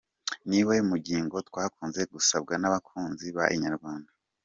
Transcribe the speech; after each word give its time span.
Ni 0.47 0.57
imwe 0.61 0.77
mu 0.87 0.95
ngingo 1.01 1.35
twakunze 1.49 2.01
gusabwa 2.13 2.53
n’abakunzi 2.57 3.27
ba 3.35 3.45
inyarwanda. 3.55 4.11